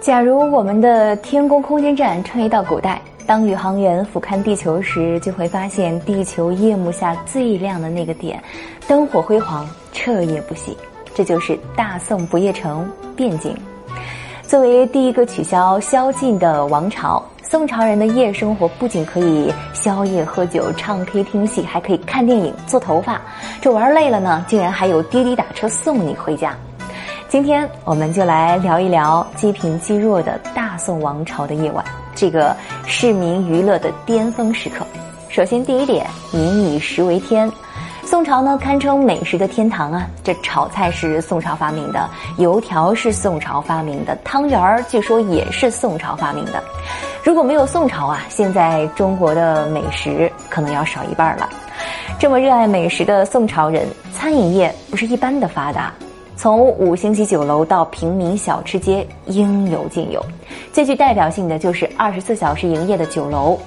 [0.00, 8.40] 假如我们的天宫空间站穿越到古代，当宇航员俯瞰地球时，就会发现地球夜幕下最亮的那个点，
[8.86, 10.76] 灯火辉煌，彻夜不息。
[11.14, 13.52] 这就是大宋不夜城汴京。
[14.42, 23.20] 作为第一个取消宵禁的王朝，宋朝人的夜生活不仅可以宵夜喝酒、唱 K 听戏，还可以看电影、做头发。
[23.60, 26.56] 这玩累了呢，竟然还有滴滴打车送你回家。
[27.28, 31.84] 今天我们就来聊一聊积贫积弱的大宋王朝的夜晚，
[32.14, 32.56] 这个
[32.86, 34.82] 市民娱乐的巅峰时刻。
[35.28, 37.50] 首先，第一点，民以食为天。
[38.02, 40.08] 宋朝呢，堪称美食的天堂啊！
[40.24, 46.64] 这炒菜是宋朝发明的，油条是宋朝发明的，汤圆儿据说也是宋朝发明的。
[47.22, 51.46] 如果没有宋朝啊，现在中国的美食可能要少一半了。
[52.18, 55.92] 这么热爱美食的宋朝人，餐饮业不是一般的发达。
[56.38, 60.24] 从五星级酒楼到平民小吃街，应有尽有。
[60.72, 63.58] 最具代表性的就是二十四小时营业的酒楼。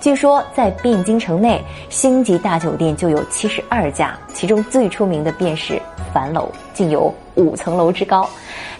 [0.00, 5.82] 据说在汴京城内，星级大酒店就有七十二家，其中最出名的便是
[6.14, 8.24] 樊楼，竟有五层楼之高。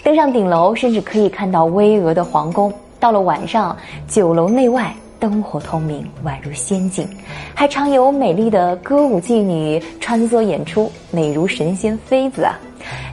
[0.04, 2.72] 登上顶楼，甚至可以看到巍峨的皇宫。
[3.00, 7.04] 到了晚上，酒楼内外灯火通明，宛如仙境，
[7.52, 12.56] 还常有美丽的歌舞妓女穿梭演出，美如神仙妃子啊！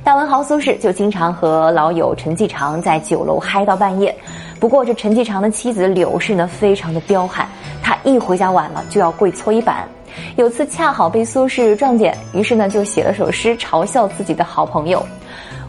[0.04, 4.16] 大文豪苏轼就经常和老友陈继常在酒楼嗨到半夜。
[4.60, 7.46] 不过这陈继常的妻子柳氏呢，非常的彪悍，
[7.84, 9.88] 她一回家晚了就要跪搓衣板。
[10.36, 15.06] 有次恰好被苏轼撞见，于是呢就写了首诗嘲笑自己的好朋友：“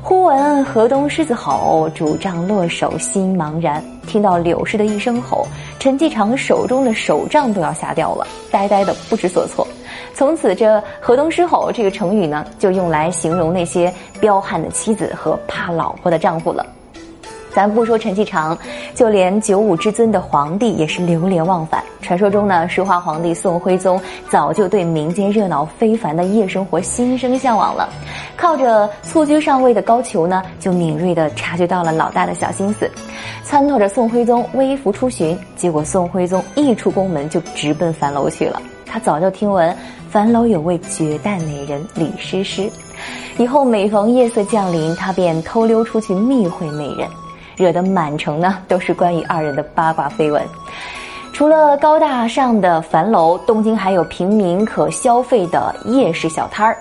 [0.00, 5.46] 忽闻河东狮子吼，拄杖落手心茫然。”听到柳氏的一声吼，
[5.78, 9.68] 陈继常手中的手杖都要吓掉了，呆呆的不知所措。
[10.14, 16.66] 从此，这“河东狮吼”这个成语呢，就用来形容那些彪悍的妻子和怕老婆的丈夫了。
[17.50, 18.56] 咱不说陈继常，
[18.94, 21.82] 就连九五之尊的皇帝也是流连忘返。
[22.02, 27.88] 传说中呢，书画皇帝宋徽宗早就对民间热闹非凡的夜生活心生向往了，
[28.36, 32.88] 靠着蹴鞠上位的高俅呢，就敏锐地察觉到了老大的小心思，
[33.44, 35.36] 撺掇着宋徽宗微服出巡。
[35.56, 38.62] 结果宋徽宗一出宫门就直奔樊楼去了。
[38.90, 39.76] 他早就听闻。
[40.10, 42.70] 樊楼有位绝代美人李师师，
[43.36, 47.06] 以后每逢夜色降临，他便偷溜出去密会美人，
[47.58, 50.42] 惹得满城呢都是关于二人的八卦绯闻。
[51.34, 56.78] 除了高大上的樊楼，东京还有平民可消费的夜市小摊儿，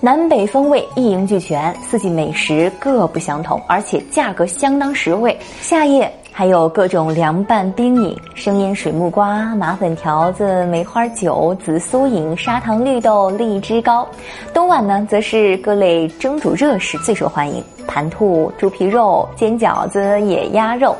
[0.00, 5.38] 南北风味一应俱全，四季美食各不相同，而且价格相当实惠。
[5.60, 6.12] 夏夜。
[6.36, 14.04] 还有各种凉拌冰饮，生腌水木瓜、麻粉条子、梅花酒、紫苏饮、砂糖绿豆、荔枝糕。
[14.52, 20.96] 冬晚呢，则是各类蒸煮热食最受欢迎，盘兔、猪皮肉、煎饺子、野鸭肉。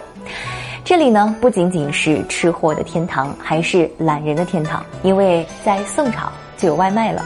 [0.84, 7.24] 这里呢，不仅仅是吃货的天堂，还是懒人的天堂，因为在宋朝就有外卖了。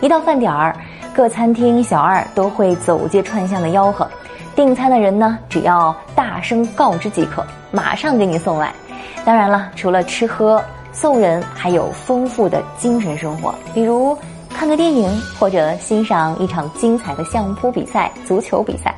[0.00, 0.76] 一到饭点儿，
[1.14, 4.08] 各餐厅小二都会走街串巷的吆喝。
[4.54, 8.72] 订餐的人呢，只要大声告知即可，马上给你送来。
[9.24, 10.62] 当然了，除了吃喝，
[10.92, 14.16] 送人还有丰富的精神生活，比如
[14.52, 18.94] 看个电影或者欣赏一场精彩的相扑比赛、足球比赛。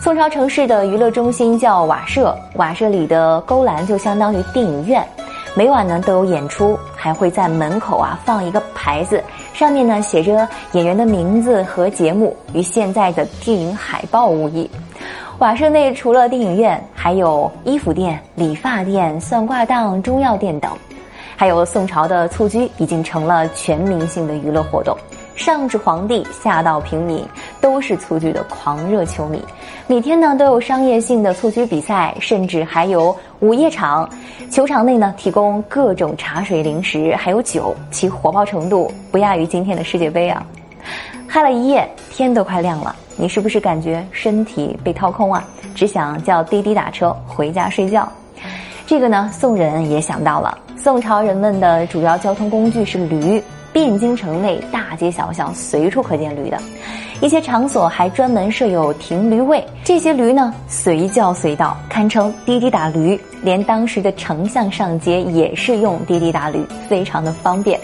[0.00, 5.06] 宋朝城市的娱乐中心叫瓦舍，瓦舍里的勾栏就相当于电影院。
[5.54, 9.22] 每晚呢都有演出，还会在门口啊放一个牌子，
[9.52, 14.70] 上面呢写着演员的名字和节目，与现在的电影海报无异。
[15.38, 20.70] 瓦舍内除了电影院，还有衣服店、理发店、算卦档、中药店等，
[21.36, 24.96] 还有宋朝的蹴鞠已经成了全民性的娱乐活动。
[25.38, 27.24] 上至皇帝，下到平民，
[27.60, 29.40] 都是蹴鞠的狂热球迷。
[29.86, 34.06] 每天呢都有商业性的蹴鞠比赛，甚至还有午夜场。
[34.50, 40.44] 球场内呢提供各种茶水、零食，还有酒，其火爆程度不亚于今天的世界杯啊！
[41.28, 45.44] 嗨了一夜，天都快亮了，你是不是感觉身体被掏空啊？
[45.72, 48.10] 只想叫滴滴打车回家睡觉。
[48.88, 50.58] 这个呢，宋人也想到了。
[50.76, 53.40] 宋朝人们的主要交通工具是驴。
[53.72, 56.58] 汴京城内大街小巷随处可见驴的，
[57.20, 59.64] 一些场所还专门设有停驴位。
[59.84, 63.18] 这些驴呢，随叫随到，堪称滴滴打驴。
[63.42, 67.78] 连当时的丞相上街也是用滴滴打驴，非常的方便。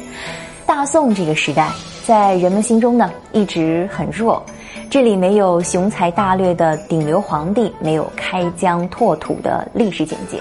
[0.67, 1.71] 大宋这个时代，
[2.05, 4.43] 在人们心中呢，一直很弱。
[4.91, 10.41] 这里没有雄才大略的顶流皇帝，没有开疆拓土的历史简介。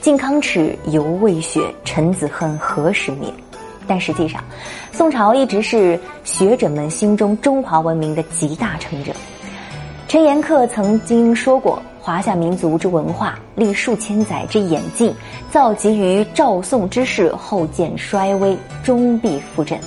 [0.00, 3.28] 靖康耻，犹未雪；臣子恨，何时灭？
[3.88, 4.44] 但实际上，
[4.92, 9.12] 宋朝一直是学者们心中中华文明的集大成者。
[10.06, 15.14] 陈寅恪曾经说过：“华夏民族之文化，历数千载之演进，
[15.50, 19.78] 造极于赵宋之势，后见衰微，终必复振。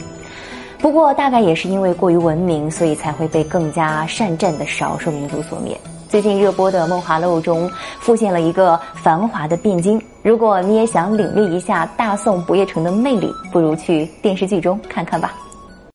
[0.77, 5.80] 不过，大概也是因为过于文明，所以才会被更加善战的少数民族所灭。
[6.11, 7.71] 最近热播的《梦华录》中，
[8.01, 9.99] 复现了一个繁华的汴京。
[10.21, 15.33] 如果你也想领略一下大宋不夜城的魅力，不如去电视剧中看看吧。